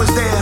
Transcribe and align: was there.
was 0.00 0.14
there. 0.14 0.39